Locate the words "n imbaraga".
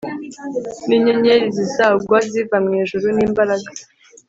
3.15-3.69